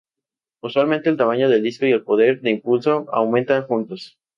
[0.63, 4.17] Usualmente el tamaño del disco y el poder de impulso aumentan juntos.